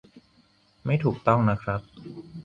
[0.85, 1.81] ไม่ถูกต้องนะครับ